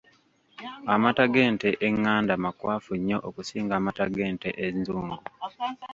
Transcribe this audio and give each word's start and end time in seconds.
Amata 0.93 1.25
g'ente 1.33 1.69
enganda 1.87 2.33
makwafu 2.43 2.91
nnyo 2.97 3.17
okusinga 3.27 3.73
amata 3.79 4.05
g'ente 4.13 4.49
enzungu. 4.65 5.17